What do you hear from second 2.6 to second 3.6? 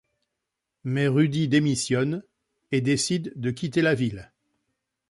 et décide de